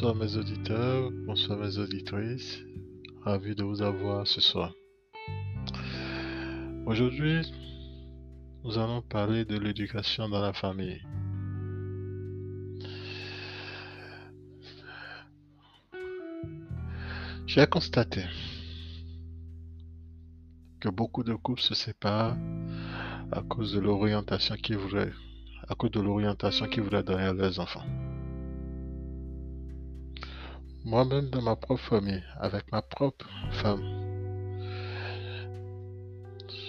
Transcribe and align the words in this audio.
Bonsoir 0.00 0.16
mes 0.16 0.34
auditeurs, 0.34 1.10
bonsoir 1.26 1.58
mes 1.58 1.76
auditrices. 1.76 2.58
Ravi 3.22 3.54
de 3.54 3.64
vous 3.64 3.82
avoir 3.82 4.26
ce 4.26 4.40
soir. 4.40 4.72
Aujourd'hui, 6.86 7.42
nous 8.64 8.78
allons 8.78 9.02
parler 9.02 9.44
de 9.44 9.58
l'éducation 9.58 10.26
dans 10.30 10.40
la 10.40 10.54
famille. 10.54 11.02
J'ai 17.46 17.66
constaté 17.66 18.22
que 20.80 20.88
beaucoup 20.88 21.24
de 21.24 21.34
couples 21.34 21.60
se 21.60 21.74
séparent 21.74 22.38
à 23.32 23.42
cause 23.42 23.74
de 23.74 23.80
l'orientation 23.80 24.54
qu'ils 24.54 24.78
voulaient, 24.78 25.12
à 25.68 25.74
cause 25.74 25.90
de 25.90 26.00
l'orientation 26.00 26.66
qu'ils 26.68 26.84
voulaient 26.84 27.02
donner 27.02 27.24
à 27.24 27.34
leurs 27.34 27.60
enfants. 27.60 27.84
Moi-même, 30.84 31.28
dans 31.28 31.42
ma 31.42 31.56
propre 31.56 31.82
famille, 31.82 32.22
avec 32.38 32.72
ma 32.72 32.80
propre 32.80 33.28
femme, 33.52 33.82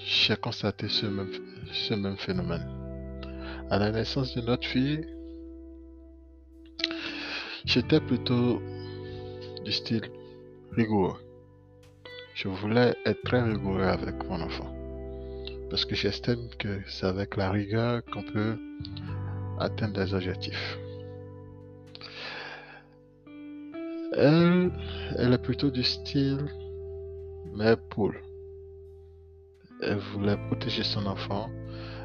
j'ai 0.06 0.36
constaté 0.36 0.90
ce 0.90 1.06
même, 1.06 2.18
phénomène. 2.18 2.68
À 3.70 3.80
la 3.80 3.90
naissance 3.90 4.36
de 4.36 4.42
notre 4.42 4.68
fille, 4.68 5.08
j'étais 7.64 8.02
plutôt 8.02 8.62
du 9.64 9.72
style 9.72 10.12
rigoureux. 10.74 11.18
Je 12.36 12.50
voulais 12.50 12.94
être 13.06 13.22
très 13.24 13.42
rigoureux 13.42 13.84
avec 13.84 14.16
mon 14.28 14.42
enfant. 14.42 14.76
Parce 15.70 15.86
que 15.86 15.96
j'estime 15.96 16.50
que 16.60 16.82
c'est 16.90 17.06
avec 17.06 17.38
la 17.38 17.50
rigueur 17.50 18.04
qu'on 18.12 18.24
peut 18.24 18.58
atteindre 19.58 19.94
des 19.94 20.14
objectifs. 20.14 20.78
Elle, 24.14 24.72
elle 25.18 25.34
est 25.34 25.42
plutôt 25.42 25.72
du 25.72 25.84
style 25.84 26.46
mère 27.54 27.78
poule. 27.90 28.22
Elle 29.82 29.98
voulait 29.98 30.38
protéger 30.48 30.84
son 30.84 31.06
enfant, 31.06 31.50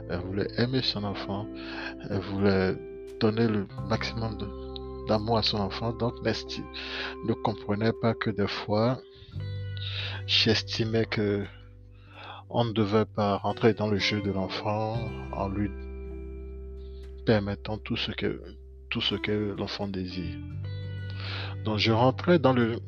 elle 0.09 0.21
voulait 0.21 0.49
aimer 0.57 0.83
son 0.83 1.03
enfant, 1.03 1.47
elle 2.09 2.21
voulait 2.21 2.77
donner 3.21 3.49
le 3.49 3.67
maximum 3.89 4.39
d'amour 5.09 5.39
à 5.39 5.43
son 5.43 5.59
enfant. 5.59 5.93
Donc, 5.93 6.15
ne 6.25 7.33
comprenait 7.33 7.93
pas 8.01 8.15
que 8.15 8.31
des 8.31 8.47
fois, 8.47 9.01
j'estimais 10.27 11.07
que 11.07 11.45
on 12.49 12.65
ne 12.65 12.73
devait 12.73 13.05
pas 13.05 13.37
rentrer 13.37 13.75
dans 13.75 13.89
le 13.89 13.99
jeu 13.99 14.23
de 14.23 14.31
l'enfant 14.31 14.97
en 15.33 15.49
lui 15.49 15.71
permettant 17.25 17.79
tout 17.79 17.97
ce 17.97 18.13
que 18.13 19.57
l'enfant 19.59 19.89
désire. 19.89 20.39
Donc 21.67 21.79
je 21.79 21.91
rentrais 21.91 22.39
dans 22.39 22.53
le 22.53 22.79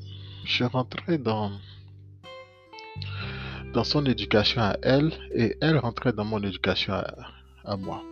je 0.44 0.62
rentrais 0.62 1.18
dans 1.18 1.50
dans 3.72 3.82
son 3.82 4.06
éducation 4.06 4.62
à 4.62 4.76
elle 4.84 5.12
et 5.34 5.56
elle 5.60 5.78
rentrait 5.78 6.12
dans 6.12 6.24
mon 6.24 6.40
éducation 6.44 6.94
à, 7.64 7.76
moi. 7.76 8.04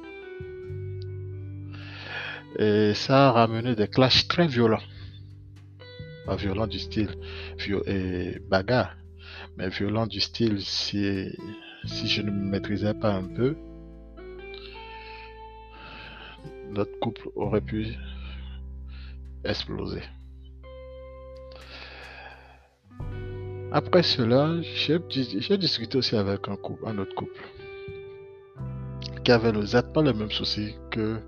Et 2.58 2.94
ça 2.94 3.28
a 3.28 3.30
ramené 3.30 3.76
des 3.76 3.86
clashs 3.86 4.26
très 4.26 4.48
violents. 4.48 4.82
Pas 6.26 6.34
violents 6.34 6.66
du 6.66 6.80
style 6.80 7.14
et 7.86 8.40
bagarre, 8.50 8.96
mais 9.56 9.68
violents 9.68 10.08
du 10.08 10.20
style 10.20 10.60
si, 10.60 11.30
si 11.84 12.08
je 12.08 12.22
ne 12.22 12.32
me 12.32 12.50
maîtrisais 12.50 12.94
pas 12.94 13.12
un 13.12 13.22
peu, 13.22 13.56
notre 16.70 16.98
couple 16.98 17.28
aurait 17.36 17.60
pu 17.60 17.94
exploser. 19.44 20.02
Après 23.76 24.02
cela, 24.02 24.54
j'ai 24.62 25.58
discuté 25.58 25.98
aussi 25.98 26.16
avec 26.16 26.48
un, 26.48 26.56
couple, 26.56 26.82
un 26.88 26.96
autre 26.96 27.14
couple 27.14 27.42
qui 29.22 29.30
avait 29.30 29.52
pas 29.52 30.00
le 30.00 30.14
même 30.14 30.30
souci 30.30 30.74
que 30.90 31.18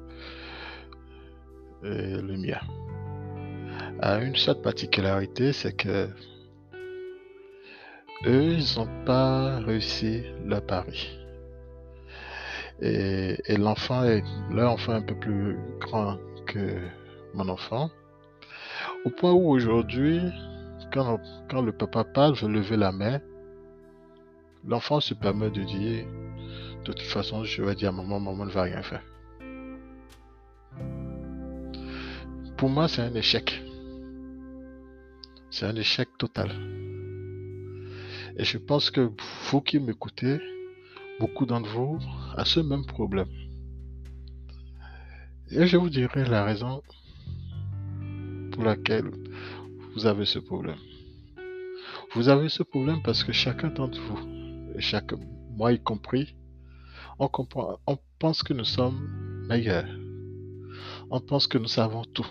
euh, 1.84 2.22
le 2.22 2.38
mien. 2.38 2.60
Une 4.22 4.34
seule 4.34 4.62
particularité, 4.62 5.52
c'est 5.52 5.74
que 5.74 6.08
eux, 8.24 8.52
ils 8.54 8.78
n'ont 8.78 9.04
pas 9.04 9.58
réussi 9.58 10.22
leur 10.46 10.64
pari. 10.64 11.18
Et, 12.80 13.36
et 13.44 13.58
l'enfant 13.58 14.04
est, 14.04 14.24
leur 14.50 14.72
enfant 14.72 14.92
un 14.92 15.02
peu 15.02 15.16
plus 15.16 15.58
grand 15.80 16.16
que 16.46 16.80
mon 17.34 17.50
enfant. 17.50 17.90
Au 19.04 19.10
point 19.10 19.32
où 19.32 19.50
aujourd'hui, 19.50 20.22
quand, 20.92 21.62
le 21.62 21.72
papa 21.72 22.04
parle, 22.04 22.34
je 22.34 22.46
lever 22.46 22.76
la 22.76 22.92
main. 22.92 23.20
L'enfant 24.64 25.00
se 25.00 25.14
permet 25.14 25.50
de 25.50 25.62
dire, 25.62 26.06
de 26.84 26.84
toute 26.84 27.00
façon, 27.00 27.44
je 27.44 27.62
vais 27.62 27.74
dire 27.74 27.90
à 27.90 27.92
maman, 27.92 28.20
maman 28.20 28.44
ne 28.44 28.50
va 28.50 28.62
rien 28.62 28.82
faire. 28.82 29.02
Pour 32.56 32.68
moi, 32.68 32.88
c'est 32.88 33.02
un 33.02 33.14
échec. 33.14 33.62
C'est 35.50 35.66
un 35.66 35.76
échec 35.76 36.08
total. 36.18 36.50
Et 38.36 38.44
je 38.44 38.58
pense 38.58 38.90
que 38.90 39.10
vous 39.50 39.60
qui 39.60 39.78
m'écoutez, 39.78 40.40
beaucoup 41.20 41.46
d'entre 41.46 41.68
vous 41.70 41.98
a 42.36 42.44
ce 42.44 42.60
même 42.60 42.84
problème. 42.84 43.28
Et 45.50 45.66
je 45.66 45.76
vous 45.76 45.88
dirai 45.88 46.24
la 46.24 46.44
raison 46.44 46.82
pour 48.52 48.64
laquelle 48.64 49.10
vous 49.98 50.06
avez 50.06 50.26
ce 50.26 50.38
problème. 50.38 50.78
Vous 52.14 52.28
avez 52.28 52.48
ce 52.48 52.62
problème 52.62 53.02
parce 53.02 53.24
que 53.24 53.32
chacun 53.32 53.66
d'entre 53.68 54.00
vous, 54.00 54.20
et 54.76 54.80
chaque, 54.80 55.12
moi 55.56 55.72
y 55.72 55.82
compris, 55.82 56.36
on, 57.18 57.26
comprend, 57.26 57.80
on 57.84 57.98
pense 58.20 58.44
que 58.44 58.54
nous 58.54 58.64
sommes 58.64 59.00
meilleurs. 59.48 59.88
On 61.10 61.18
pense 61.18 61.48
que 61.48 61.58
nous 61.58 61.66
savons 61.66 62.04
tout. 62.04 62.28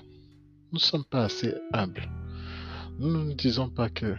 Nous 0.72 0.76
ne 0.76 0.80
sommes 0.80 1.04
pas 1.04 1.26
assez 1.26 1.54
humbles. 1.74 2.10
Nous 3.00 3.26
ne 3.26 3.34
disons 3.34 3.70
pas 3.70 3.90
que 3.90 4.16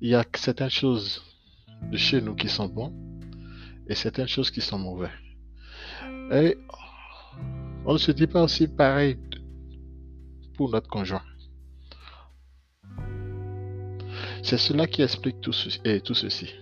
il 0.00 0.08
y 0.08 0.16
a 0.16 0.24
certaines 0.34 0.70
choses 0.70 1.22
de 1.92 1.96
chez 1.96 2.20
nous 2.20 2.34
qui 2.34 2.48
sont 2.48 2.66
bonnes 2.66 3.20
et 3.86 3.94
certaines 3.94 4.26
choses 4.26 4.50
qui 4.50 4.60
sont 4.60 4.80
mauvaises. 4.80 5.10
Et 6.32 6.58
on 7.86 7.92
ne 7.92 7.98
se 7.98 8.10
dit 8.10 8.26
pas 8.26 8.42
aussi 8.42 8.66
pareil 8.66 9.16
pour 10.56 10.70
notre 10.70 10.88
conjoint. 10.88 11.22
C'est 14.44 14.58
cela 14.58 14.86
qui 14.86 15.00
explique 15.00 15.40
tout, 15.40 15.54
ceci. 15.54 16.54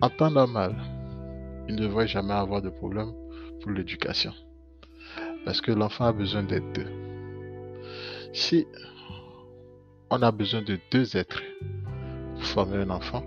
En 0.00 0.10
temps 0.10 0.32
normal, 0.32 0.74
il 1.68 1.76
ne 1.76 1.82
devrait 1.82 2.08
jamais 2.08 2.34
avoir 2.34 2.60
de 2.60 2.68
problème 2.68 3.12
pour 3.60 3.70
l'éducation. 3.70 4.32
Parce 5.44 5.60
que 5.60 5.70
l'enfant 5.70 6.06
a 6.06 6.12
besoin 6.12 6.42
d'être 6.42 6.72
deux. 6.72 6.88
Si 8.32 8.66
on 10.10 10.20
a 10.20 10.32
besoin 10.32 10.62
de 10.62 10.80
deux 10.90 11.16
êtres 11.16 11.40
pour 12.34 12.44
former 12.44 12.78
un 12.78 12.90
enfant, 12.90 13.22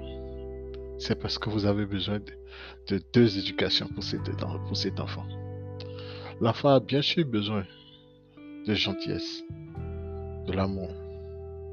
c'est 1.00 1.16
parce 1.16 1.40
que 1.40 1.50
vous 1.50 1.66
avez 1.66 1.86
besoin 1.86 2.20
de, 2.20 3.02
deux 3.14 3.38
éducations 3.40 3.88
pour 3.88 4.04
cet 4.04 5.00
enfant. 5.00 5.26
L'enfant 6.42 6.76
a 6.76 6.80
bien 6.82 7.02
sûr 7.02 7.26
besoin 7.26 7.64
de 8.68 8.74
gentillesse, 8.74 9.42
de 10.48 10.52
l'amour, 10.52 10.92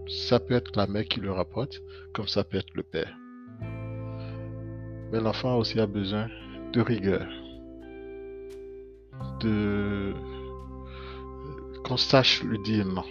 ça 0.08 0.40
peut 0.40 0.54
être 0.54 0.76
la 0.76 0.86
mère 0.86 1.04
qui 1.04 1.20
le 1.20 1.32
rapporte, 1.32 1.80
comme 2.12 2.28
ça 2.28 2.44
peut 2.44 2.58
être 2.58 2.74
le 2.74 2.82
père. 2.82 3.14
Mais 5.12 5.20
l'enfant 5.20 5.56
aussi 5.56 5.80
a 5.80 5.86
besoin 5.86 6.28
de 6.72 6.80
rigueur, 6.80 7.26
de 9.40 10.14
qu'on 11.84 11.96
sache 11.96 12.42
lui 12.42 12.58
dire 12.62 12.86
non. 12.86 13.04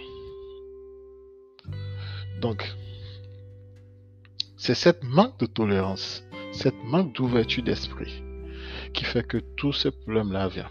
Donc, 2.40 2.64
c'est 4.56 4.74
cette 4.74 5.02
manque 5.02 5.38
de 5.40 5.46
tolérance, 5.46 6.24
cette 6.52 6.82
manque 6.84 7.14
d'ouverture 7.14 7.64
d'esprit 7.64 8.22
qui 8.92 9.04
fait 9.04 9.26
que 9.26 9.38
tout 9.38 9.72
ce 9.72 9.88
problème-là 9.88 10.48
vient. 10.48 10.70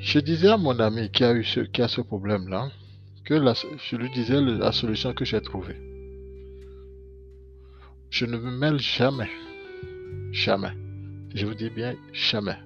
Je 0.00 0.20
disais 0.20 0.48
à 0.48 0.56
mon 0.56 0.78
ami 0.78 1.10
qui 1.10 1.24
a 1.24 1.32
eu 1.34 1.44
ce, 1.44 1.60
qui 1.60 1.82
a 1.82 1.88
ce 1.88 2.00
problème-là, 2.00 2.70
je 3.28 3.96
lui 3.96 4.10
disais 4.10 4.40
la 4.40 4.72
solution 4.72 5.12
que 5.12 5.24
j'ai 5.24 5.40
trouvée. 5.42 5.76
Je 8.08 8.24
ne 8.24 8.38
me 8.38 8.50
mêle 8.50 8.78
jamais. 8.78 9.28
Jamais. 10.32 10.72
Je 11.34 11.44
vous 11.44 11.54
dis 11.54 11.68
bien 11.68 11.94
jamais. 12.12 12.56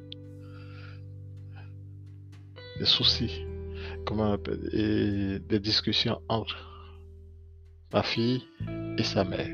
Des 2.78 2.84
soucis, 2.84 3.44
comment 4.06 4.36
et 4.72 5.38
des 5.40 5.58
discussions 5.58 6.20
entre 6.28 6.56
ma 7.92 8.02
fille 8.02 8.44
et 8.98 9.02
sa 9.02 9.24
mère. 9.24 9.50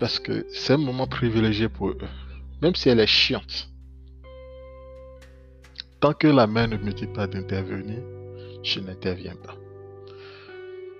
Parce 0.00 0.18
que 0.18 0.46
c'est 0.50 0.74
un 0.74 0.78
moment 0.78 1.06
privilégié 1.06 1.68
pour 1.68 1.90
eux. 1.90 1.98
Même 2.60 2.74
si 2.74 2.88
elle 2.88 3.00
est 3.00 3.06
chiante. 3.06 3.70
Tant 6.00 6.12
que 6.12 6.26
la 6.26 6.46
mère 6.46 6.68
ne 6.68 6.76
me 6.76 6.92
dit 6.92 7.06
pas 7.06 7.26
d'intervenir, 7.26 8.02
je 8.62 8.80
n'interviens 8.80 9.36
pas. 9.36 9.56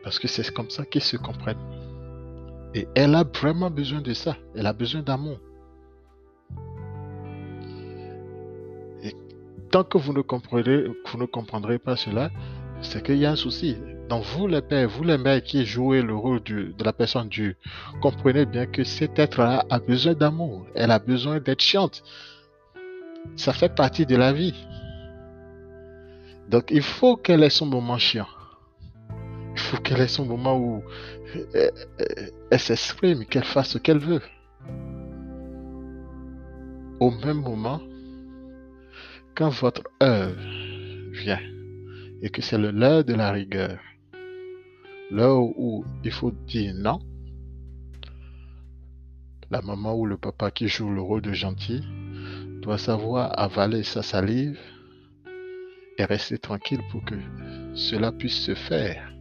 Parce 0.02 0.18
que 0.18 0.28
c'est 0.28 0.48
comme 0.52 0.70
ça 0.70 0.84
qu'ils 0.84 1.02
se 1.02 1.16
comprennent. 1.16 1.56
Et 2.74 2.86
elle 2.94 3.14
a 3.14 3.24
vraiment 3.24 3.70
besoin 3.70 4.00
de 4.00 4.12
ça. 4.12 4.36
Elle 4.54 4.66
a 4.66 4.72
besoin 4.72 5.02
d'amour. 5.02 5.38
Et 9.02 9.14
tant 9.70 9.82
que 9.82 9.98
vous 9.98 10.12
ne 10.12 10.20
comprendrez, 10.20 10.84
vous 10.84 11.18
ne 11.18 11.26
comprendrez 11.26 11.78
pas 11.78 11.96
cela, 11.96 12.30
c'est 12.82 13.02
qu'il 13.02 13.16
y 13.16 13.26
a 13.26 13.32
un 13.32 13.36
souci. 13.36 13.76
Donc 14.08 14.22
vous 14.24 14.46
les 14.46 14.62
pères, 14.62 14.88
vous 14.88 15.02
les 15.02 15.18
mères 15.18 15.42
qui 15.42 15.66
jouez 15.66 16.02
le 16.02 16.14
rôle 16.14 16.42
de 16.44 16.84
la 16.84 16.92
personne 16.92 17.28
Dieu, 17.28 17.56
comprenez 18.00 18.46
bien 18.46 18.66
que 18.66 18.84
cet 18.84 19.18
être-là 19.18 19.64
a 19.68 19.80
besoin 19.80 20.14
d'amour. 20.14 20.66
Elle 20.74 20.92
a 20.92 20.98
besoin 20.98 21.40
d'être 21.40 21.62
chiante. 21.62 22.04
Ça 23.34 23.52
fait 23.52 23.74
partie 23.74 24.06
de 24.06 24.14
la 24.14 24.32
vie. 24.32 24.54
Donc 26.50 26.70
il 26.70 26.82
faut 26.82 27.16
qu'elle 27.16 27.42
ait 27.42 27.50
son 27.50 27.66
moment 27.66 27.98
chiant. 27.98 28.28
Il 29.54 29.60
faut 29.60 29.78
qu'elle 29.78 30.00
ait 30.00 30.08
son 30.08 30.26
moment 30.26 30.58
où 30.58 30.82
elle, 32.50 32.60
s'exprime, 32.60 33.24
qu'elle 33.24 33.44
fasse 33.44 33.70
ce 33.70 33.78
qu'elle 33.78 33.98
veut. 33.98 34.22
Au 37.00 37.10
même 37.10 37.40
moment, 37.40 37.80
quand 39.34 39.48
votre 39.48 39.82
œuvre 40.02 40.40
vient 41.12 41.40
et 42.22 42.30
que 42.30 42.42
c'est 42.42 42.58
l'heure 42.58 43.04
de 43.04 43.14
la 43.14 43.32
rigueur, 43.32 43.78
l'heure 45.10 45.40
où 45.40 45.84
il 46.04 46.12
faut 46.12 46.32
dire 46.46 46.74
non, 46.74 47.00
la 49.50 49.62
maman 49.62 49.94
ou 49.94 50.06
le 50.06 50.16
papa 50.16 50.50
qui 50.50 50.68
joue 50.68 50.90
le 50.90 51.00
rôle 51.00 51.22
de 51.22 51.32
gentil 51.32 51.82
doit 52.62 52.78
savoir 52.78 53.38
avaler 53.38 53.82
sa 53.82 54.02
salive 54.02 54.58
et 55.98 56.04
rester 56.04 56.38
tranquille 56.38 56.82
pour 56.90 57.04
que 57.04 57.14
cela 57.74 58.12
puisse 58.12 58.38
se 58.40 58.54
faire. 58.54 59.12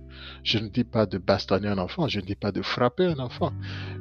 Je 0.44 0.60
ne 0.60 0.68
dis 0.68 0.83
pas 0.83 1.06
de 1.06 1.18
bastonner 1.18 1.68
un 1.68 1.77
enfant, 1.77 2.07
je 2.07 2.19
ne 2.19 2.25
dis 2.25 2.36
pas 2.36 2.51
de 2.51 2.62
frapper 2.62 3.06
un 3.06 3.19
enfant, 3.19 3.54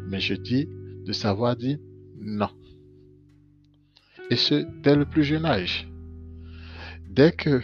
mais 0.08 0.20
je 0.20 0.34
dis 0.34 0.68
de 1.04 1.12
savoir 1.12 1.56
dire 1.56 1.78
non. 2.18 2.50
Et 4.30 4.36
ce, 4.36 4.66
dès 4.82 4.96
le 4.96 5.04
plus 5.04 5.24
jeune 5.24 5.44
âge. 5.44 5.88
Dès 7.08 7.32
que 7.32 7.62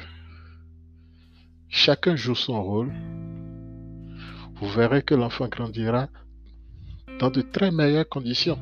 chacun 1.69 2.17
joue 2.17 2.35
son 2.35 2.63
rôle, 2.63 2.93
vous 4.57 4.69
verrez 4.69 5.03
que 5.03 5.15
l'enfant 5.15 5.49
grandira 5.49 6.09
dans 7.19 7.31
de 7.31 7.41
très 7.41 7.71
meilleures 7.71 8.09
conditions. 8.09 8.59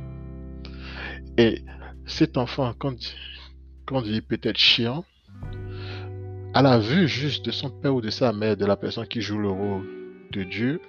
Et 1.36 1.62
cet 2.06 2.36
enfant, 2.36 2.72
quand, 2.78 2.96
quand 3.86 4.02
il 4.02 4.16
est 4.16 4.20
peut-être 4.22 4.58
chiant, 4.58 5.04
à 6.54 6.62
la 6.62 6.78
vue 6.78 7.06
juste 7.06 7.44
de 7.44 7.50
son 7.50 7.70
père 7.70 7.94
ou 7.94 8.00
de 8.00 8.10
sa 8.10 8.32
mère, 8.32 8.56
de 8.56 8.64
la 8.64 8.76
personne 8.76 9.06
qui 9.06 9.20
joue 9.20 9.38
le 9.38 9.50
rôle 9.50 9.86
de 10.32 10.42
Dieu, 10.42 10.80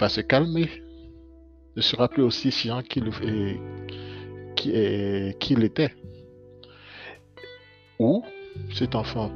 va 0.00 0.08
se 0.08 0.20
calmer, 0.20 0.68
ne 1.76 1.82
sera 1.82 2.08
plus 2.08 2.22
aussi 2.22 2.50
chiant 2.50 2.82
qu'il 2.82 3.08
était. 5.64 5.94
Ou 7.98 8.24
cet 8.72 8.94
enfant, 8.94 9.30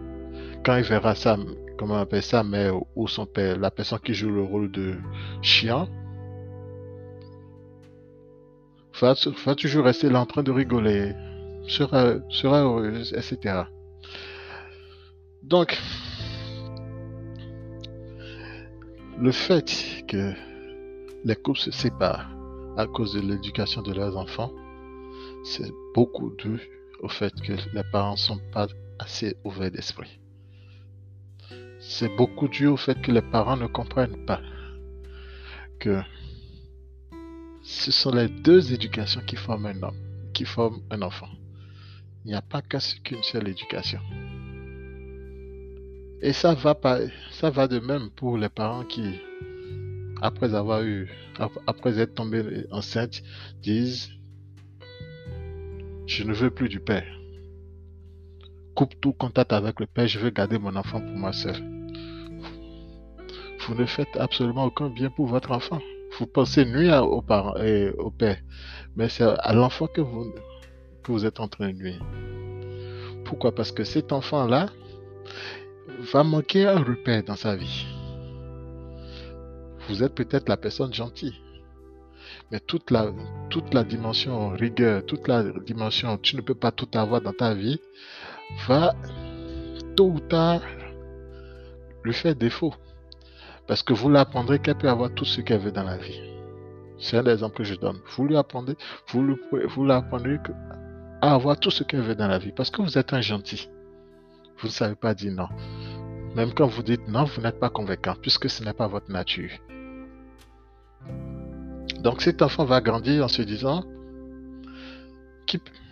quand 0.65 0.77
il 0.77 0.83
verra 0.83 1.15
sa, 1.15 1.37
comment 1.79 1.99
appelle 1.99 2.23
sa 2.23 2.43
mère 2.43 2.75
ou 2.97 3.07
son 3.07 3.27
père, 3.27 3.59
la 3.59 3.71
personne 3.71 4.01
qui 4.01 4.15
joue 4.15 4.31
le 4.31 4.43
rôle 4.43 4.71
de 4.73 4.95
chien, 5.43 5.89
va, 9.01 9.15
va 9.45 9.55
toujours 9.55 9.85
rester 9.85 10.09
là 10.09 10.21
en 10.21 10.27
train 10.27 10.43
de 10.43 10.51
rigoler, 10.51 11.13
sera, 11.69 12.15
sera 12.29 12.63
heureuse, 12.63 13.13
etc. 13.13 13.65
Donc, 15.43 15.79
le 19.19 19.33
fait 19.33 20.05
que 20.09 20.33
les 21.25 21.37
couples 21.37 21.59
se 21.59 21.71
séparent 21.71 22.31
à 22.77 22.87
cause 22.87 23.15
de 23.15 23.21
l'éducation 23.21 23.83
de 23.83 23.93
leurs 23.93 24.17
enfants, 24.17 24.53
c'est 25.45 25.73
beaucoup 25.95 26.35
dû 26.37 26.61
au 27.01 27.09
fait 27.09 27.33
que 27.41 27.53
les 27.75 27.83
parents 27.93 28.13
ne 28.13 28.17
sont 28.17 28.41
pas 28.53 28.67
assez 28.99 29.37
ouverts 29.45 29.71
d'esprit. 29.71 30.21
C'est 31.79 32.15
beaucoup 32.17 32.49
dû 32.49 32.67
au 32.67 32.77
fait 32.77 33.01
que 33.01 33.13
les 33.13 33.23
parents 33.23 33.57
ne 33.57 33.67
comprennent 33.67 34.25
pas 34.27 34.41
que 35.79 36.01
ce 37.63 37.91
sont 37.91 38.13
les 38.13 38.29
deux 38.29 38.73
éducations 38.73 39.21
qui 39.27 39.37
forment 39.37 39.67
un 39.67 39.83
homme, 39.83 40.01
qui 40.33 40.45
forment 40.45 40.81
un 40.91 41.03
enfant. 41.03 41.29
Il 42.27 42.31
n'y 42.31 42.35
a 42.35 42.43
pas 42.43 42.61
qu'une 42.61 43.23
seule 43.23 43.47
éducation. 43.47 44.01
Et 46.21 46.33
ça 46.33 46.55
va, 46.55 46.77
ça 47.31 47.51
va 47.51 47.69
de 47.69 47.79
même 47.79 48.11
pour 48.11 48.37
les 48.37 48.49
parents 48.49 48.83
qui, 48.83 49.21
après 50.21 50.53
avoir 50.57 50.83
eu, 50.83 51.09
après 51.69 52.01
être 52.01 52.17
tombés 52.17 52.67
enceintes, 52.73 53.23
disent 53.63 54.11
Je 56.09 56.25
ne 56.25 56.33
veux 56.33 56.51
plus 56.51 56.69
du 56.69 56.81
père. 56.81 57.07
Coupe 58.75 59.01
tout 59.01 59.13
contact 59.13 59.53
avec 59.53 59.79
le 59.79 59.87
père, 59.87 60.09
je 60.09 60.19
veux 60.19 60.31
garder 60.31 60.59
mon 60.59 60.75
enfant 60.75 61.01
pour 61.01 61.17
moi 61.17 61.33
seul. 61.33 61.63
Vous 63.61 63.77
ne 63.77 63.87
faites 63.87 64.17
absolument 64.17 64.65
aucun 64.65 64.89
bien 64.89 65.11
pour 65.11 65.27
votre 65.27 65.53
enfant. 65.53 65.79
Vous 66.19 66.27
pensez 66.27 66.65
et 66.65 67.91
au 67.91 68.11
père, 68.11 68.41
mais 68.97 69.09
c'est 69.09 69.23
à 69.23 69.53
l'enfant 69.53 69.87
que 69.87 70.01
vous, 70.01 70.35
vous 71.13 71.25
êtes 71.25 71.41
en 71.41 71.49
train 71.49 71.69
de 71.69 71.77
nuire. 71.77 72.03
Pourquoi? 73.25 73.55
Parce 73.55 73.73
que 73.73 73.85
cet 73.85 74.13
enfant-là 74.13 74.69
va 76.13 76.23
manquer 76.23 76.67
un 76.67 76.79
repère 76.79 77.23
dans 77.25 77.37
sa 77.37 77.57
vie. 77.57 77.87
Vous 79.89 80.03
êtes 80.03 80.15
peut-être 80.15 80.49
la 80.49 80.57
personne 80.57 80.93
gentille, 80.93 81.35
mais 82.51 82.61
toute 82.61 82.91
la, 82.91 83.13
toute 83.51 83.73
la 83.73 83.85
dimension 83.85 84.51
rigueur, 84.51 85.05
toute 85.07 85.29
la 85.29 85.45
dimension 85.65 86.19
tu 86.19 86.37
ne 86.37 86.41
peux 86.41 86.55
pas 86.55 86.73
tout 86.73 86.89
avoir 86.95 87.21
dans 87.21 87.33
ta 87.33 87.55
vie, 87.55 87.81
va 88.67 88.95
tôt 89.97 90.11
ou 90.11 90.21
tard 90.21 90.63
lui 92.05 92.13
faire 92.13 92.35
défaut. 92.35 92.75
Parce 93.67 93.83
que 93.83 93.93
vous 93.93 94.09
l'apprendrez 94.09 94.61
qu'elle 94.61 94.77
peut 94.77 94.89
avoir 94.89 95.13
tout 95.13 95.25
ce 95.25 95.41
qu'elle 95.41 95.61
veut 95.61 95.73
dans 95.73 95.83
la 95.83 95.97
vie. 95.97 96.21
C'est 96.99 97.19
un 97.19 97.25
exemple 97.27 97.57
que 97.57 97.65
je 97.65 97.75
donne. 97.75 98.01
Vous 98.17 98.27
lui 98.27 98.37
apprenez, 98.37 98.77
vous, 99.09 99.23
lui, 99.23 99.37
vous 99.69 99.85
l'apprendrez 99.85 100.39
avoir 101.35 101.59
tout 101.59 101.71
ce 101.71 101.85
qu'elle 101.85 102.03
veut 102.03 102.15
dans 102.15 102.29
la 102.29 102.39
vie. 102.39 102.53
Parce 102.53 102.71
que 102.71 102.83
vous 102.83 102.99
êtes 102.99 103.13
un 103.13 103.21
gentil. 103.21 103.69
Vous 104.59 104.69
ne 104.69 104.73
savez 104.73 104.95
pas 104.95 105.15
dire 105.15 105.33
non. 105.33 105.49
Même 106.35 106.53
quand 106.53 106.67
vous 106.67 106.83
dites 106.83 107.09
non, 107.09 107.25
vous 107.25 107.41
n'êtes 107.41 107.59
pas 107.59 107.71
convaincant, 107.71 108.15
puisque 108.21 108.51
ce 108.51 108.63
n'est 108.63 108.73
pas 108.73 108.87
votre 108.87 109.11
nature. 109.11 109.51
Donc 112.01 112.23
cet 112.23 112.43
enfant 112.43 112.65
va 112.65 112.81
grandir 112.81 113.25
en 113.25 113.29
se 113.29 113.43
disant 113.43 113.85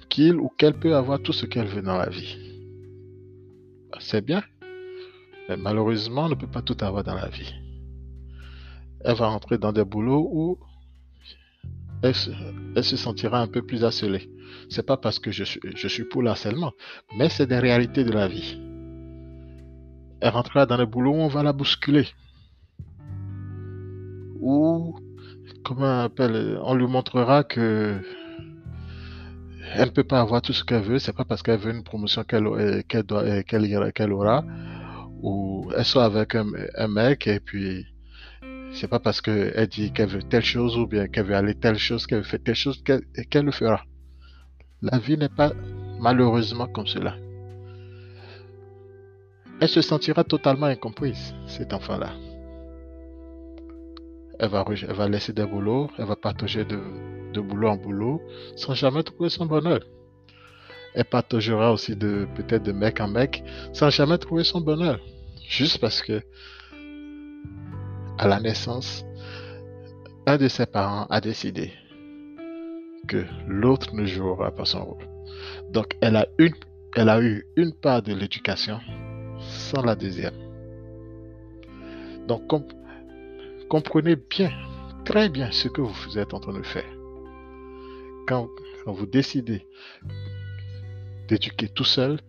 qu'il 0.09 0.37
ou 0.37 0.49
qu'elle 0.49 0.75
peut 0.75 0.95
avoir 0.95 1.21
tout 1.21 1.33
ce 1.33 1.47
qu'elle 1.47 1.67
veut 1.67 1.83
dans 1.83 1.97
la 1.97 2.09
vie. 2.09 2.37
C'est 4.01 4.25
bien. 4.25 4.43
Mais 5.49 5.57
malheureusement, 5.57 6.25
on 6.25 6.29
ne 6.29 6.35
peut 6.35 6.47
pas 6.47 6.63
tout 6.63 6.77
avoir 6.81 7.05
dans 7.05 7.15
la 7.15 7.29
vie 7.29 7.55
elle 9.05 9.17
va 9.17 9.29
rentrer 9.29 9.59
dans 9.59 9.73
des 9.73 9.85
boulots 9.85 10.29
où 10.33 10.59
elle 12.05 12.85
se, 12.85 12.97
sentira 12.97 13.41
un 13.41 13.47
peu 13.47 13.63
plus 13.63 13.85
harcelée. 13.85 14.31
C'est 14.69 14.85
pas 14.85 14.97
parce 14.97 15.19
que 15.19 15.31
je 15.31 15.89
suis, 15.89 16.05
pour 16.05 16.23
l'harcèlement, 16.23 16.73
mais 17.17 17.29
c'est 17.29 17.47
des 17.47 17.59
réalités 17.59 18.05
de 18.05 18.13
la 18.13 18.29
vie. 18.29 18.59
Elle 20.21 20.31
rentrera 20.31 20.67
dans 20.67 20.79
des 20.79 20.87
boulots 20.87 21.13
où 21.13 21.21
on 21.21 21.29
va 21.29 21.43
la 21.43 21.53
bousculer. 21.53 22.07
Ou, 24.41 24.97
comment 25.65 26.01
on 26.01 26.05
appelle, 26.05 26.59
on 26.63 26.75
lui 26.75 26.87
montrera 26.87 27.45
que 27.45 27.99
elle 29.77 29.87
ne 29.87 29.93
peut 29.93 30.05
pas 30.05 30.21
avoir 30.21 30.41
tout 30.43 30.53
ce 30.53 30.63
qu'elle 30.63 30.83
veut, 30.83 30.99
c'est 30.99 31.17
pas 31.17 31.25
parce 31.25 31.43
qu'elle 31.43 31.59
veut 31.59 31.73
une 31.73 31.83
promotion 31.83 32.23
qu'elle 32.23 32.85
qu'elle 32.85 34.13
aura, 34.13 34.45
ou 35.23 35.71
elle 35.77 35.85
soit 35.85 36.05
avec 36.05 36.35
un 36.37 36.89
mec 36.89 37.27
et 37.27 37.41
puis 37.41 37.87
c'est 38.75 38.89
pas 38.89 38.99
parce 38.99 39.21
qu'elle 39.21 39.69
dit 39.69 39.93
qu'elle 39.93 40.09
veut 40.09 40.23
telle 40.23 40.45
chose 40.45 40.77
ou 40.77 40.87
bien 40.87 41.07
qu'elle 41.07 41.27
veut 41.27 41.37
aller 41.37 41.55
telle 41.55 41.79
chose, 41.79 42.07
qu'elle 42.07 42.25
faire 42.25 42.41
telle 42.45 42.55
chose 42.55 42.83
qu'elle 42.83 43.45
le 43.45 43.53
fera. 43.53 43.85
La 44.83 44.99
vie 44.99 45.17
n'est 45.17 45.29
pas 45.29 45.53
malheureusement 46.01 46.67
comme 46.67 46.87
cela. 46.87 47.17
Elle 49.61 49.69
se 49.69 49.81
sentira 49.81 50.25
totalement 50.25 50.67
incomprise, 50.67 51.35
cet 51.47 51.73
enfant-là. 51.73 52.13
Elle 54.41 54.51
va, 54.51 54.65
elle 54.69 54.93
va 54.93 55.09
laisser 55.09 55.33
des 55.33 55.47
boulots, 55.47 55.89
elle 55.97 56.07
va 56.07 56.17
partager 56.17 56.65
de, 56.65 57.41
boulot 57.41 57.69
en 57.69 57.77
boulot 57.77 58.21
sans 58.57 58.75
jamais 58.75 59.05
trouver 59.05 59.31
son 59.31 59.47
bonheur. 59.47 59.81
Elle 60.95 61.05
partagera 61.05 61.73
aussi 61.73 61.95
peut-être 61.97 62.63
de 62.65 62.73
mec 62.73 63.01
en 63.01 63.09
mec 63.09 63.43
sans 63.73 63.91
jamais 63.91 64.19
trouver 64.19 64.45
son 64.45 64.61
bonheur. 64.61 64.99
Juste 65.49 65.79
parce 65.79 66.03
que 66.03 66.21
à 68.19 68.29
la 68.29 68.41
naissance, 68.41 69.05
un 70.27 70.37
de 70.37 70.49
ses 70.49 70.67
parents 70.67 71.07
a 71.11 71.21
décidé 71.21 71.73
que 73.09 73.25
l'autre 73.47 73.95
ne 73.95 74.07
jouera 74.07 74.51
pas 74.51 74.65
son 74.65 74.85
rôle. 74.85 75.09
Donc 75.71 75.97
elle 76.01 76.17
a 76.17 76.27
une 76.39 76.55
elle 76.97 77.09
a 77.09 77.21
eu 77.21 77.45
une 77.57 77.73
part 77.73 78.03
de 78.03 78.15
l'éducation 78.15 78.79
sans 79.41 79.83
la 79.83 79.97
deuxième. 79.97 80.35
Donc 82.29 82.43
comprenez 83.69 84.17
bien, 84.17 84.53
très 85.05 85.29
bien 85.29 85.51
ce 85.51 85.69
que 85.69 85.81
vous 85.81 86.19
êtes 86.19 86.33
en 86.35 86.41
train 86.41 86.57
de 86.57 86.63
faire. 86.63 86.85
Quand, 88.29 88.49
quand 88.85 88.93
vous 88.93 89.07
décidez 89.07 89.67
d'éduquer 91.29 91.69
tout 91.69 91.85
seul, 91.85 92.21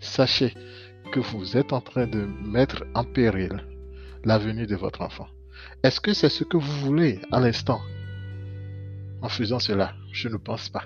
sachez 0.00 0.52
que 1.12 1.20
vous 1.20 1.56
êtes 1.56 1.72
en 1.72 1.80
train 1.80 2.06
de 2.06 2.26
mettre 2.44 2.84
en 2.94 3.04
péril 3.04 3.64
l'avenir 4.24 4.66
de 4.66 4.76
votre 4.76 5.02
enfant. 5.02 5.28
Est-ce 5.82 6.00
que 6.00 6.12
c'est 6.12 6.28
ce 6.28 6.44
que 6.44 6.56
vous 6.56 6.86
voulez 6.86 7.20
à 7.32 7.40
l'instant? 7.40 7.80
En 9.22 9.28
faisant 9.28 9.58
cela 9.58 9.94
Je 10.12 10.28
ne 10.28 10.36
pense 10.36 10.68
pas. 10.68 10.84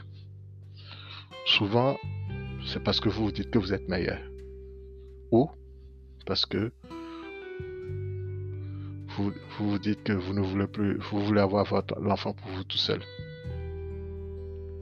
Souvent, 1.46 1.96
c'est 2.66 2.82
parce 2.82 3.00
que 3.00 3.08
vous 3.08 3.26
vous 3.26 3.32
dites 3.32 3.50
que 3.50 3.58
vous 3.58 3.72
êtes 3.72 3.88
meilleur. 3.88 4.18
Ou 5.30 5.50
parce 6.26 6.46
que 6.46 6.72
vous 9.16 9.32
vous, 9.58 9.78
dites 9.78 10.02
que 10.02 10.12
vous 10.12 10.32
ne 10.32 10.40
voulez 10.40 10.66
plus, 10.66 10.98
vous 10.98 11.20
voulez 11.20 11.40
avoir 11.40 11.66
l'enfant 12.00 12.32
pour 12.32 12.50
vous 12.50 12.64
tout 12.64 12.78
seul. 12.78 13.00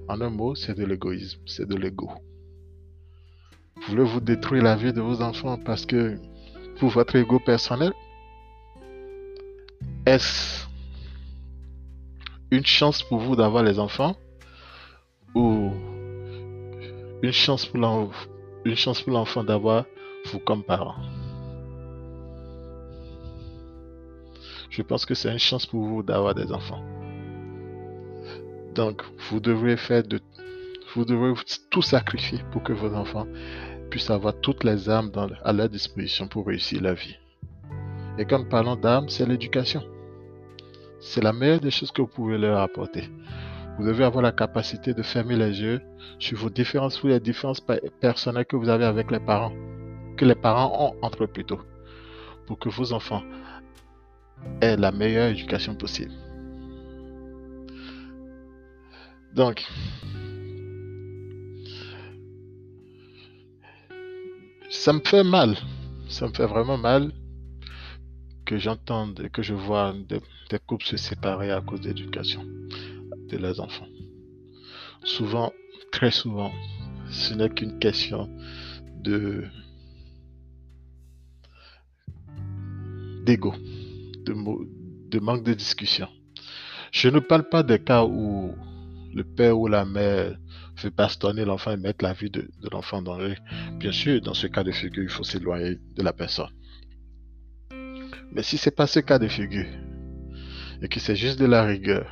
En 0.08 0.20
un 0.20 0.30
mot, 0.30 0.54
c'est 0.54 0.76
de 0.76 0.84
l'égoïsme, 0.84 1.40
c'est 1.46 1.68
de 1.68 1.76
l'ego. 1.76 2.10
Voulez-vous 3.88 4.20
détruire 4.20 4.62
la 4.62 4.76
vie 4.76 4.92
de 4.92 5.00
vos 5.00 5.20
enfants 5.22 5.58
parce 5.58 5.84
que 5.84 6.16
pour 6.78 6.90
votre 6.90 7.16
ego 7.16 7.38
personnel 7.40 7.92
Une 12.50 12.66
chance 12.66 13.02
pour 13.02 13.18
vous 13.18 13.34
d'avoir 13.34 13.62
les 13.62 13.78
enfants 13.78 14.14
ou 15.34 15.70
une 17.22 17.32
chance 17.32 17.64
pour 17.64 17.78
l'enfant 17.80 19.44
d'avoir 19.44 19.86
vous 20.26 20.38
comme 20.38 20.62
parent 20.62 20.96
Je 24.68 24.82
pense 24.82 25.06
que 25.06 25.14
c'est 25.14 25.30
une 25.30 25.38
chance 25.38 25.66
pour 25.66 25.82
vous 25.84 26.02
d'avoir 26.02 26.34
des 26.34 26.50
enfants. 26.52 26.82
Donc, 28.74 29.02
vous 29.30 29.38
devrez 29.38 29.76
faire 29.76 30.02
de, 30.02 30.18
vous 30.94 31.04
devrez 31.04 31.32
tout 31.70 31.82
sacrifier 31.82 32.40
pour 32.52 32.62
que 32.62 32.72
vos 32.72 32.94
enfants 32.94 33.26
puissent 33.90 34.10
avoir 34.10 34.34
toutes 34.40 34.64
les 34.64 34.88
armes 34.88 35.10
à 35.44 35.52
leur 35.52 35.68
disposition 35.68 36.26
pour 36.26 36.46
réussir 36.46 36.80
la 36.82 36.94
vie. 36.94 37.16
Et 38.18 38.24
quand 38.24 38.38
nous 38.38 38.48
parlons 38.48 38.76
d'armes, 38.76 39.10
c'est 39.10 39.26
l'éducation. 39.26 39.82
C'est 41.04 41.20
la 41.20 41.32
meilleure 41.32 41.58
des 41.58 41.72
choses 41.72 41.90
que 41.90 42.00
vous 42.00 42.06
pouvez 42.06 42.38
leur 42.38 42.60
apporter. 42.60 43.10
Vous 43.76 43.84
devez 43.84 44.04
avoir 44.04 44.22
la 44.22 44.30
capacité 44.30 44.94
de 44.94 45.02
fermer 45.02 45.34
les 45.34 45.60
yeux 45.60 45.80
sur 46.20 46.38
vos 46.38 46.48
différences, 46.48 46.94
sur 46.94 47.08
les 47.08 47.18
différences 47.18 47.60
personnelles 48.00 48.46
que 48.46 48.54
vous 48.54 48.68
avez 48.68 48.84
avec 48.84 49.10
les 49.10 49.18
parents, 49.18 49.52
que 50.16 50.24
les 50.24 50.36
parents 50.36 50.72
ont 50.80 51.04
entre 51.04 51.24
eux 51.24 51.26
plutôt, 51.26 51.60
pour 52.46 52.56
que 52.56 52.68
vos 52.68 52.92
enfants 52.92 53.24
aient 54.60 54.76
la 54.76 54.92
meilleure 54.92 55.30
éducation 55.30 55.74
possible. 55.74 56.12
Donc, 59.34 59.66
ça 64.70 64.92
me 64.92 65.00
fait 65.00 65.24
mal. 65.24 65.56
Ça 66.08 66.28
me 66.28 66.32
fait 66.32 66.46
vraiment 66.46 66.78
mal 66.78 67.10
que 68.52 68.58
j'entende 68.58 69.22
et 69.24 69.30
que 69.30 69.42
je 69.42 69.54
vois 69.54 69.94
des, 70.10 70.58
couples 70.66 70.84
se 70.84 70.98
séparer 70.98 71.50
à 71.50 71.62
cause 71.62 71.80
d'éducation 71.80 72.44
de 73.30 73.38
leurs 73.38 73.60
enfants. 73.60 73.88
Souvent, 75.04 75.54
très 75.90 76.10
souvent, 76.10 76.52
ce 77.10 77.32
n'est 77.32 77.48
qu'une 77.48 77.78
question 77.78 78.28
de 79.02 79.46
d'ego, 83.24 83.54
de, 84.26 84.34
de 85.12 85.18
manque 85.18 85.44
de 85.44 85.54
discussion. 85.54 86.08
Je 86.90 87.08
ne 87.08 87.20
parle 87.20 87.48
pas 87.48 87.62
des 87.62 87.78
cas 87.78 88.04
où 88.04 88.54
le 89.14 89.24
père 89.24 89.58
ou 89.58 89.66
la 89.66 89.86
mère 89.86 90.36
fait 90.76 90.94
bastonner 90.94 91.46
l'enfant 91.46 91.70
et 91.70 91.78
mettre 91.78 92.04
la 92.04 92.12
vie 92.12 92.28
de, 92.28 92.50
l'enfant 92.70 92.98
en 92.98 93.02
danger. 93.02 93.38
Bien 93.78 93.92
sûr, 93.92 94.20
dans 94.20 94.34
ce 94.34 94.46
cas 94.46 94.62
de 94.62 94.72
figure, 94.72 95.04
il 95.04 95.08
faut 95.08 95.24
s'éloigner 95.24 95.78
de 95.96 96.02
la 96.02 96.12
personne. 96.12 96.50
Mais 98.30 98.42
si 98.42 98.56
c'est 98.56 98.74
pas 98.74 98.86
ce 98.86 99.00
cas 99.00 99.18
de 99.18 99.28
figure, 99.28 99.66
et 100.80 100.88
que 100.88 101.00
c'est 101.00 101.16
juste 101.16 101.38
de 101.38 101.46
la 101.46 101.64
rigueur, 101.64 102.06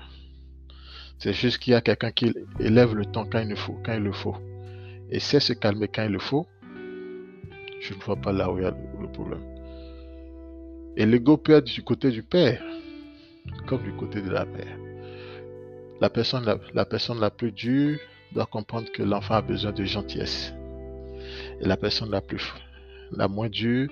c'est 1.19 1.33
juste 1.33 1.59
qu'il 1.59 1.73
y 1.73 1.77
a 1.77 1.81
quelqu'un 1.81 2.11
qui 2.11 2.33
élève 2.59 2.95
le 2.95 3.05
temps 3.05 3.27
quand 3.31 3.41
il 3.41 3.49
le 3.49 4.13
faut, 4.13 4.37
et 5.11 5.21
sait 5.21 5.41
se 5.41 5.53
calmer 5.53 5.89
quand 5.89 6.05
il 6.05 6.13
le 6.13 6.19
faut, 6.19 6.47
je 7.81 7.95
ne 7.95 8.01
vois 8.01 8.17
pas 8.17 8.33
là 8.33 8.51
où 8.51 8.59
il 8.59 8.65
y 8.65 8.67
a 8.67 8.75
le 9.01 9.09
problème. 9.13 9.43
Et 10.97 11.07
l'ego 11.07 11.37
peut 11.37 11.53
être 11.53 11.67
du 11.67 11.83
côté 11.83 12.11
du 12.11 12.23
père, 12.23 12.63
comme 13.67 13.83
du 13.83 13.93
côté 13.93 14.21
de 14.21 14.31
la 14.31 14.45
mère. 14.45 14.77
La 16.01 16.11
personne 16.11 16.45
la, 16.75 16.85
personne 16.85 17.21
la 17.21 17.31
plus 17.31 17.53
dure 17.53 17.99
doit 18.33 18.47
comprendre 18.47 18.91
que 18.93 19.03
l'enfant 19.03 19.35
a 19.35 19.43
besoin 19.43 19.73
de 19.73 19.85
gentillesse. 19.85 20.53
Et 21.61 21.67
la 21.67 21.77
personne 21.77 22.11
la 22.11 22.21
plus 22.21 22.53
la 23.13 23.29
moins 23.29 23.49
dure, 23.49 23.89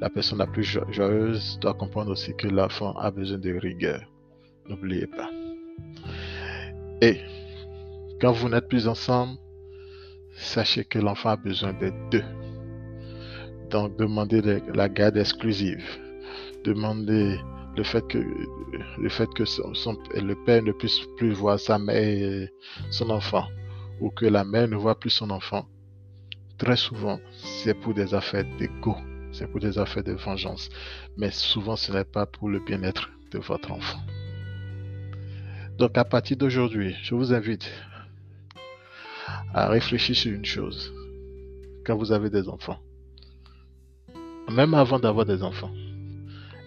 la 0.00 0.10
personne 0.10 0.38
la 0.38 0.46
plus 0.46 0.62
joyeuse 0.62 1.58
doit 1.60 1.74
comprendre 1.74 2.10
aussi 2.10 2.34
que 2.36 2.48
l'enfant 2.48 2.92
a 2.98 3.10
besoin 3.10 3.38
de 3.38 3.54
rigueur. 3.54 4.00
N'oubliez 4.68 5.06
pas. 5.06 5.30
Et 7.00 7.18
quand 8.20 8.32
vous 8.32 8.48
n'êtes 8.48 8.68
plus 8.68 8.88
ensemble, 8.88 9.38
sachez 10.34 10.84
que 10.84 10.98
l'enfant 10.98 11.30
a 11.30 11.36
besoin 11.36 11.72
des 11.72 11.92
deux. 12.10 12.24
Donc 13.70 13.96
demandez 13.96 14.60
la 14.74 14.88
garde 14.88 15.16
exclusive. 15.16 15.84
Demandez 16.64 17.38
le 17.76 17.84
fait 17.84 18.06
que, 18.08 18.18
le, 18.18 20.34
père 20.44 20.62
ne 20.62 20.72
puisse 20.72 21.00
plus 21.16 21.32
voir 21.32 21.60
sa 21.60 21.78
mère 21.78 22.48
son 22.90 23.10
enfant, 23.10 23.44
ou 24.00 24.10
que 24.10 24.26
la 24.26 24.44
mère 24.44 24.68
ne 24.68 24.76
voit 24.76 24.98
plus 24.98 25.10
son 25.10 25.30
enfant, 25.30 25.66
très 26.58 26.76
souvent, 26.76 27.20
c'est 27.62 27.74
pour 27.74 27.94
des 27.94 28.14
affaires 28.14 28.44
d'égo, 28.58 28.96
c'est 29.32 29.46
pour 29.46 29.60
des 29.60 29.78
affaires 29.78 30.02
de 30.04 30.12
vengeance. 30.12 30.68
Mais 31.16 31.30
souvent, 31.30 31.76
ce 31.76 31.92
n'est 31.92 32.04
pas 32.04 32.26
pour 32.26 32.48
le 32.48 32.58
bien-être 32.58 33.08
de 33.30 33.38
votre 33.38 33.70
enfant. 33.70 34.00
Donc, 35.78 35.96
à 35.96 36.04
partir 36.04 36.36
d'aujourd'hui, 36.36 36.96
je 37.02 37.14
vous 37.14 37.32
invite 37.32 37.70
à 39.54 39.68
réfléchir 39.68 40.16
sur 40.16 40.32
une 40.32 40.44
chose. 40.44 40.92
Quand 41.86 41.96
vous 41.96 42.12
avez 42.12 42.30
des 42.30 42.48
enfants, 42.48 42.80
même 44.50 44.74
avant 44.74 44.98
d'avoir 44.98 45.24
des 45.24 45.42
enfants, 45.42 45.70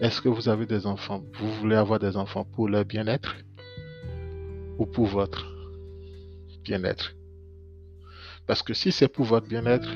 est-ce 0.00 0.20
que 0.20 0.28
vous 0.28 0.48
avez 0.48 0.66
des 0.66 0.86
enfants? 0.86 1.22
Vous 1.38 1.52
voulez 1.60 1.76
avoir 1.76 1.98
des 1.98 2.16
enfants 2.16 2.44
pour 2.44 2.68
leur 2.68 2.84
bien-être 2.84 3.36
ou 4.78 4.86
pour 4.86 5.06
votre 5.06 5.46
bien-être? 6.64 7.14
Parce 8.46 8.62
que 8.62 8.74
si 8.74 8.92
c'est 8.92 9.08
pour 9.08 9.24
votre 9.24 9.46
bien-être, 9.46 9.88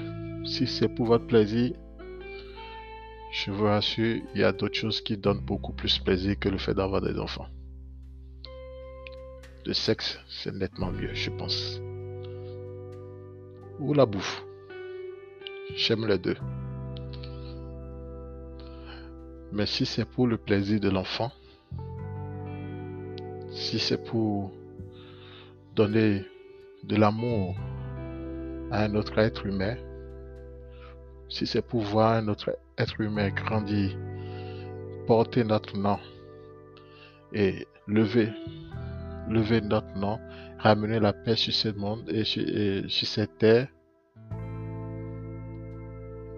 si 0.44 0.66
c'est 0.66 0.88
pour 0.88 1.06
votre 1.06 1.26
plaisir, 1.26 1.72
je 3.32 3.50
vous 3.50 3.64
rassure, 3.64 4.22
il 4.34 4.40
y 4.40 4.44
a 4.44 4.52
d'autres 4.52 4.76
choses 4.76 5.00
qui 5.00 5.16
donnent 5.16 5.40
beaucoup 5.40 5.72
plus 5.72 5.98
plaisir 5.98 6.38
que 6.38 6.48
le 6.48 6.58
fait 6.58 6.74
d'avoir 6.74 7.00
des 7.00 7.18
enfants. 7.18 7.48
Le 9.66 9.74
sexe, 9.74 10.18
c'est 10.28 10.54
nettement 10.54 10.92
mieux, 10.92 11.12
je 11.12 11.30
pense. 11.30 11.80
Ou 13.80 13.92
la 13.92 14.06
bouffe. 14.06 14.44
J'aime 15.74 16.06
les 16.06 16.18
deux. 16.18 16.36
Mais 19.52 19.66
si 19.66 19.84
c'est 19.84 20.04
pour 20.04 20.28
le 20.28 20.38
plaisir 20.38 20.78
de 20.78 20.88
l'enfant, 20.88 21.32
si 23.50 23.78
c'est 23.78 24.02
pour 24.04 24.52
donner 25.74 26.24
de 26.84 26.96
l'amour 26.96 27.56
à 28.70 28.84
un 28.84 28.94
autre 28.94 29.18
être 29.18 29.46
humain, 29.46 29.76
si 31.28 31.46
c'est 31.46 31.62
pour 31.62 31.82
voir 31.82 32.12
un 32.12 32.28
autre 32.28 32.56
être 32.78 33.00
humain 33.00 33.30
grandir, 33.30 33.96
porter 35.06 35.44
notre 35.44 35.76
nom 35.76 35.98
et 37.32 37.66
lever, 37.86 38.30
lever 39.28 39.60
notre 39.60 39.96
nom, 39.96 40.18
ramener 40.58 41.00
la 41.00 41.12
paix 41.12 41.36
sur 41.36 41.52
ce 41.52 41.68
monde 41.68 42.08
et 42.08 42.24
sur, 42.24 43.06
cette 43.06 43.38
terre, 43.38 43.68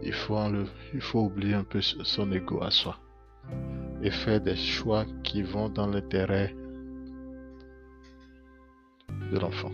il 0.02 0.12
faut, 0.12 0.38
il 0.94 1.00
faut 1.00 1.20
oublier 1.20 1.54
un 1.54 1.64
peu 1.64 1.80
son 1.80 2.32
ego 2.32 2.62
à 2.62 2.70
soi 2.70 2.98
et 4.02 4.10
faire 4.10 4.40
des 4.40 4.56
choix 4.56 5.04
qui 5.24 5.42
vont 5.42 5.68
dans 5.68 5.86
l'intérêt 5.86 6.54
de 9.32 9.38
l'enfant. 9.38 9.72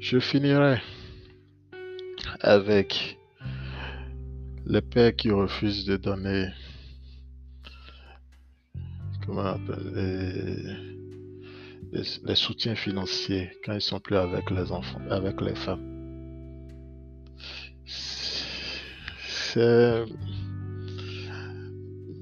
Je 0.00 0.18
finirai 0.18 0.80
avec 2.44 3.18
les 4.66 4.82
pères 4.82 5.16
qui 5.16 5.30
refusent 5.30 5.86
de 5.86 5.96
donner 5.96 6.48
comment 9.24 9.56
les, 11.92 12.34
soutiens 12.34 12.74
financiers 12.74 13.50
quand 13.64 13.72
ils 13.72 13.80
sont 13.80 13.98
plus 13.98 14.16
avec 14.16 14.50
les 14.50 14.72
enfants, 14.72 15.00
avec 15.10 15.40
les 15.40 15.54
femmes. 15.54 15.94
c'est 17.86 20.04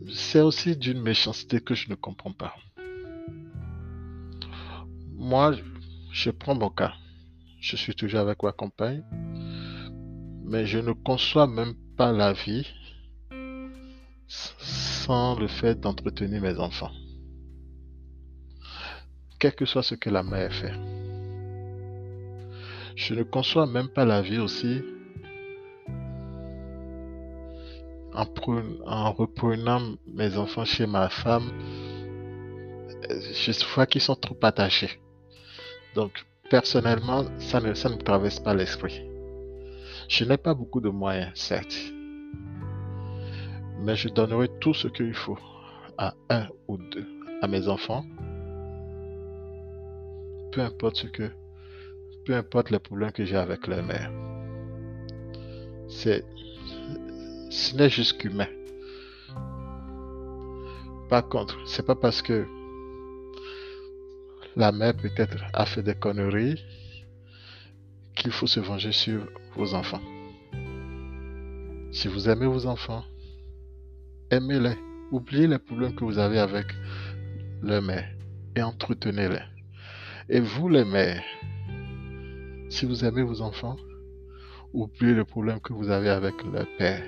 c'est 0.08 0.40
aussi 0.40 0.76
d'une 0.76 1.00
méchanceté 1.00 1.60
que 1.60 1.74
je 1.74 1.90
ne 1.90 1.94
comprends 1.94 2.32
pas. 2.32 2.54
Moi, 5.14 5.52
je 6.10 6.30
prends 6.30 6.54
mon 6.54 6.70
cas. 6.70 6.94
Je 7.60 7.76
suis 7.76 7.94
toujours 7.94 8.20
avec 8.20 8.42
ma 8.42 8.52
compagne, 8.52 9.02
mais 10.52 10.66
je 10.66 10.78
ne 10.78 10.92
conçois 10.92 11.46
même 11.46 11.74
pas 11.96 12.12
la 12.12 12.34
vie 12.34 12.66
sans 14.28 15.34
le 15.40 15.48
fait 15.48 15.80
d'entretenir 15.80 16.42
mes 16.42 16.58
enfants. 16.58 16.90
Quel 19.40 19.54
que 19.54 19.64
soit 19.64 19.82
ce 19.82 19.94
que 19.94 20.10
la 20.10 20.22
mère 20.22 20.52
fait. 20.52 20.74
Je 22.96 23.14
ne 23.14 23.22
conçois 23.22 23.66
même 23.66 23.88
pas 23.88 24.04
la 24.04 24.20
vie 24.20 24.38
aussi 24.38 24.82
en, 28.14 29.10
reprenant 29.12 29.94
mes 30.06 30.36
enfants 30.36 30.66
chez 30.66 30.86
ma 30.86 31.08
femme. 31.08 31.50
Je 33.08 33.74
vois 33.74 33.86
qu'ils 33.86 34.02
sont 34.02 34.16
trop 34.16 34.36
attachés. 34.42 35.00
Donc, 35.94 36.12
personnellement, 36.50 37.24
ça 37.38 37.58
ne, 37.58 37.72
ça 37.72 37.88
ne 37.88 37.96
traverse 37.96 38.38
pas 38.38 38.52
l'esprit. 38.54 39.11
Je 40.08 40.24
n'ai 40.24 40.36
pas 40.36 40.54
beaucoup 40.54 40.80
de 40.80 40.88
moyens, 40.88 41.30
certes. 41.34 41.76
Mais 43.80 43.96
je 43.96 44.08
donnerai 44.08 44.48
tout 44.60 44.74
ce 44.74 44.88
qu'il 44.88 45.14
faut 45.14 45.38
à 45.98 46.14
un 46.30 46.46
ou 46.68 46.76
deux, 46.76 47.06
à 47.40 47.48
mes 47.48 47.68
enfants. 47.68 48.04
Peu 50.52 50.60
importe 50.60 50.96
ce 50.96 51.06
que, 51.06 51.30
peu 52.24 52.34
importe 52.34 52.70
les 52.70 52.78
problèmes 52.78 53.12
que 53.12 53.24
j'ai 53.24 53.36
avec 53.36 53.66
leur 53.66 53.82
mère. 53.82 54.10
C'est, 55.88 56.24
ce 57.50 57.76
n'est 57.76 57.90
juste 57.90 58.18
qu'humain. 58.18 58.48
Par 61.08 61.28
contre, 61.28 61.58
c'est 61.66 61.84
pas 61.84 61.94
parce 61.94 62.22
que 62.22 62.46
la 64.56 64.72
mère 64.72 64.94
peut-être 64.96 65.36
a 65.52 65.66
fait 65.66 65.82
des 65.82 65.94
conneries 65.94 66.62
qu'il 68.22 68.30
faut 68.30 68.46
se 68.46 68.60
venger 68.60 68.92
sur 68.92 69.26
vos 69.56 69.74
enfants. 69.74 70.00
Si 71.90 72.06
vous 72.06 72.28
aimez 72.28 72.46
vos 72.46 72.66
enfants, 72.66 73.04
aimez-les. 74.30 74.76
Oubliez 75.10 75.48
les 75.48 75.58
problèmes 75.58 75.96
que 75.96 76.04
vous 76.04 76.18
avez 76.18 76.38
avec 76.38 76.66
leur 77.62 77.82
mère 77.82 78.08
et 78.54 78.62
entretenez-les. 78.62 79.42
Et 80.28 80.38
vous, 80.38 80.68
les 80.68 80.84
mères, 80.84 81.24
si 82.70 82.86
vous 82.86 83.04
aimez 83.04 83.24
vos 83.24 83.40
enfants, 83.40 83.76
oubliez 84.72 85.14
les 85.14 85.24
problèmes 85.24 85.60
que 85.60 85.72
vous 85.72 85.90
avez 85.90 86.08
avec 86.08 86.34
leur 86.44 86.66
père 86.78 87.04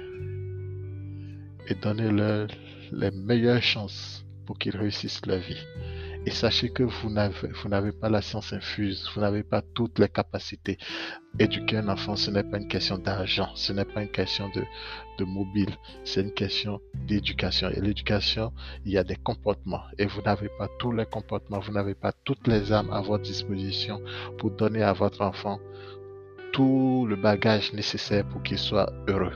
et 1.69 1.77
donnez-leur 1.77 2.49
les 2.91 3.13
meilleures 3.13 3.63
chances 3.63 4.27
pour 4.47 4.59
qu'ils 4.59 4.77
réussissent 4.77 5.25
leur 5.27 5.39
vie. 5.39 5.65
Et 6.27 6.31
sachez 6.31 6.71
que 6.71 6.83
vous 6.83 7.11
n'avez 7.11 7.93
pas 7.93 8.09
la 8.09 8.23
science 8.23 8.53
infuse, 8.55 9.11
vous 9.15 9.21
n'avez 9.21 9.43
pas 9.43 9.61
toutes 9.61 9.99
les 9.99 10.09
capacités. 10.09 10.79
Éduquer 11.39 11.79
un 11.79 11.89
enfant, 11.89 12.17
ce 12.17 12.31
n'est 12.31 12.43
pas 12.43 12.57
une 12.57 12.69
question 12.69 12.97
d'argent, 12.97 13.51
ce 13.55 13.75
n'est 13.75 13.85
pas 13.85 14.03
une 14.03 14.11
question 14.11 14.51
de, 14.55 15.25
mobile, 15.25 15.77
c'est 16.03 16.23
une 16.23 16.33
question 16.33 16.81
d'éducation. 16.95 17.69
Et 17.69 17.81
l'éducation, 17.81 18.53
il 18.87 18.93
y 18.93 18.99
a 18.99 19.05
des 19.05 19.17
comportements. 19.17 19.83
Et 19.99 20.07
vous 20.07 20.23
n'avez 20.23 20.49
pas 20.59 20.69
tous 20.79 20.93
les 20.93 21.05
comportements, 21.05 21.61
vous 21.61 21.73
n'avez 21.73 21.95
pas 21.95 22.13
toutes 22.25 22.47
les 22.49 22.73
armes 22.73 22.91
à 22.91 23.03
votre 23.03 23.25
disposition 23.25 24.01
pour 24.39 24.51
donner 24.51 24.83
à 24.83 24.95
votre 24.95 25.21
enfant 25.21 25.61
tout 26.53 27.05
le 27.07 27.17
bagage 27.17 27.73
nécessaire 27.75 28.25
pour 28.29 28.43
qu'il 28.43 28.59
soit 28.59 28.91
heureux. 29.09 29.35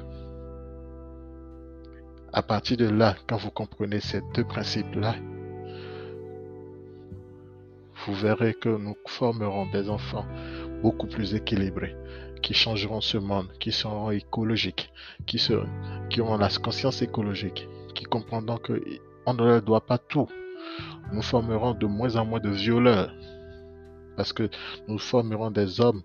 À 2.33 2.43
partir 2.43 2.77
de 2.79 2.89
là, 2.89 3.15
quand 3.27 3.37
vous 3.37 3.51
comprenez 3.51 4.01
ces 4.01 4.23
deux 4.35 4.45
principes-là, 4.45 5.17
vous 8.09 8.15
verrez 8.15 8.55
que 8.55 8.71
nous 8.71 8.97
formerons 9.07 9.67
des 9.67 9.91
enfants 9.91 10.25
beaucoup 10.83 11.07
plus 11.07 11.35
équilibrés, 11.35 11.95
qui 12.41 12.55
changeront 12.55 13.03
ce 13.03 13.19
monde, 13.19 13.49
qui 13.61 13.71
seront 13.71 14.11
écologiques, 14.11 14.91
qui, 15.27 15.39
auront 16.19 16.39
la 16.39 16.49
conscience 16.49 17.03
écologique, 17.03 17.69
qui 17.95 18.05
comprendront 18.05 18.57
qu'on 18.57 19.35
ne 19.35 19.45
leur 19.45 19.61
doit 19.61 19.85
pas 19.85 19.99
tout. 19.99 20.27
Nous 21.13 21.21
formerons 21.21 21.75
de 21.75 21.85
moins 21.85 22.17
en 22.17 22.25
moins 22.25 22.41
de 22.41 22.49
violeurs, 22.49 23.13
parce 24.17 24.33
que 24.33 24.49
nous 24.89 24.99
formerons 24.99 25.51
des 25.51 25.79
hommes 25.79 26.03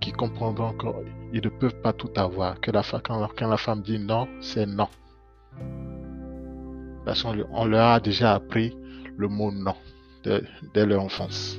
qui 0.00 0.10
comprendront 0.10 0.76
qu'ils 0.76 1.44
ne 1.44 1.48
peuvent 1.48 1.80
pas 1.80 1.92
tout 1.92 2.10
avoir, 2.16 2.60
que 2.60 2.72
la, 2.72 2.82
quand, 2.82 3.28
quand 3.38 3.48
la 3.48 3.56
femme 3.56 3.82
dit 3.82 4.00
non, 4.00 4.26
c'est 4.40 4.66
non. 4.66 4.88
Parce 7.04 7.22
qu'on 7.22 7.64
leur 7.66 7.86
a 7.86 8.00
déjà 8.00 8.34
appris 8.34 8.76
le 9.16 9.28
mot 9.28 9.52
non 9.52 9.76
dès 10.74 10.86
leur 10.86 11.02
enfance. 11.02 11.58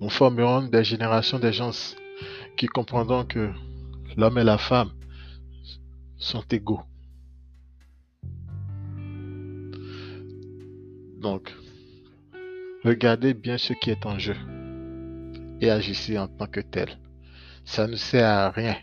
Nous 0.00 0.10
formerons 0.10 0.62
des 0.62 0.84
générations 0.84 1.38
de 1.38 1.50
gens 1.50 1.94
qui 2.56 2.66
comprendront 2.66 3.24
que 3.24 3.50
l'homme 4.16 4.38
et 4.38 4.44
la 4.44 4.58
femme 4.58 4.90
sont 6.16 6.44
égaux. 6.50 6.82
Donc, 11.20 11.54
regardez 12.84 13.32
bien 13.32 13.58
ce 13.58 13.72
qui 13.74 13.90
est 13.90 14.04
en 14.06 14.18
jeu 14.18 14.36
et 15.60 15.70
agissez 15.70 16.18
en 16.18 16.26
tant 16.26 16.46
que 16.46 16.60
tel. 16.60 16.98
Ça 17.64 17.86
ne 17.86 17.94
sert 17.94 18.26
à 18.26 18.50
rien 18.50 18.76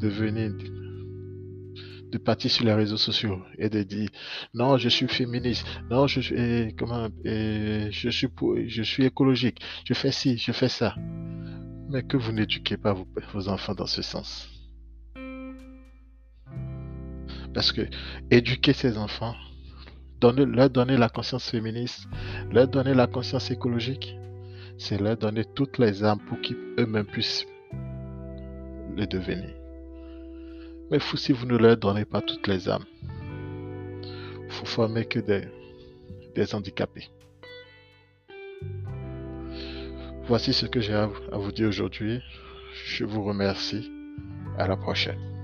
de 0.00 0.08
venir 0.08 0.52
de 2.16 2.22
partir 2.22 2.50
sur 2.50 2.64
les 2.64 2.72
réseaux 2.72 2.96
sociaux 2.96 3.38
et 3.58 3.68
de 3.68 3.82
dire 3.82 4.08
non 4.54 4.78
je 4.78 4.88
suis 4.88 5.06
féministe 5.06 5.66
non 5.90 6.06
je 6.06 6.20
suis 6.20 6.74
comment 6.78 7.08
je 7.24 8.10
suis 8.10 8.28
je 8.76 8.82
suis 8.82 9.04
écologique 9.04 9.58
je 9.84 9.94
fais 9.94 10.12
ci 10.12 10.38
je 10.38 10.52
fais 10.52 10.68
ça. 10.68 10.94
Mais 11.90 12.02
que 12.02 12.16
vous 12.16 12.32
n'éduquez 12.32 12.76
pas 12.76 12.94
vos, 13.32 13.48
enfants 13.48 13.74
dans 13.74 13.86
ce 13.86 14.02
sens. 14.02 14.48
Parce 17.54 17.70
que 17.70 17.82
éduquer 18.30 18.72
ces 18.72 18.98
enfants 18.98 19.36
donner, 20.20 20.46
leur 20.46 20.68
donner 20.68 20.96
la 20.96 21.08
conscience 21.08 21.48
féministe 21.50 22.08
leur 22.50 22.66
donner 22.68 22.94
la 22.94 23.06
conscience 23.06 23.50
écologique 23.50 24.16
c'est 24.78 24.98
leur 24.98 25.16
donner 25.16 25.44
toutes 25.54 25.78
les 25.78 26.02
armes 26.02 26.20
pour 26.28 26.40
qu'ils 26.40 26.56
eux-mêmes 26.78 27.06
puissent 27.06 27.46
le 28.96 29.06
devenir 29.06 29.65
mais 30.90 30.98
si 31.16 31.32
vous 31.32 31.46
ne 31.46 31.56
leur 31.56 31.76
donnez 31.76 32.04
pas 32.04 32.20
toutes 32.20 32.46
les 32.46 32.68
âmes. 32.68 32.84
Vous 34.48 34.66
formez 34.66 35.04
que 35.04 35.18
des, 35.18 35.42
des 36.34 36.54
handicapés. 36.54 37.08
Voici 40.24 40.52
ce 40.52 40.66
que 40.66 40.80
j'ai 40.80 40.94
à 40.94 41.06
vous 41.06 41.52
dire 41.52 41.68
aujourd'hui. 41.68 42.20
Je 42.86 43.04
vous 43.04 43.22
remercie. 43.22 43.90
À 44.58 44.66
la 44.66 44.76
prochaine. 44.76 45.35